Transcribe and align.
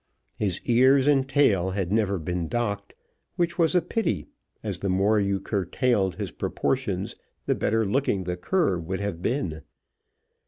His 0.39 0.59
ears 0.65 1.05
and 1.05 1.29
tail 1.29 1.69
had 1.69 1.91
never 1.91 2.17
been 2.17 2.47
docked, 2.47 2.95
which 3.35 3.59
was 3.59 3.75
a 3.75 3.83
pity, 3.83 4.25
as 4.63 4.79
the 4.79 4.89
more 4.89 5.19
you 5.19 5.39
curtailed 5.39 6.15
his 6.15 6.31
proportions, 6.31 7.15
the 7.45 7.53
better 7.53 7.85
looking 7.85 8.23
the 8.23 8.35
cur 8.35 8.79
would 8.79 8.99
have 8.99 9.21
been. 9.21 9.61